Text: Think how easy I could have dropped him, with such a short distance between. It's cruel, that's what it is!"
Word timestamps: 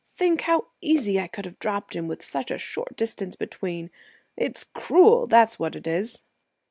Think 0.07 0.41
how 0.41 0.65
easy 0.81 1.19
I 1.19 1.27
could 1.27 1.45
have 1.45 1.59
dropped 1.59 1.95
him, 1.95 2.07
with 2.07 2.25
such 2.25 2.49
a 2.49 2.57
short 2.57 2.95
distance 2.95 3.35
between. 3.35 3.91
It's 4.35 4.63
cruel, 4.63 5.27
that's 5.27 5.59
what 5.59 5.75
it 5.75 5.85
is!" 5.85 6.21